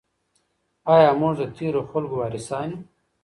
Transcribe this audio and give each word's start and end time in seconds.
آیا 0.95 1.09
موږ 1.19 1.33
د 1.39 1.43
تیرو 1.55 1.81
خلګو 1.89 2.15
وارثان 2.21 2.69
یو؟ 2.73 2.79